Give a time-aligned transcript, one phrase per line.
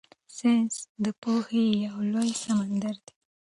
[0.37, 3.13] ساینس د پوهې یو لوی سمندر دی.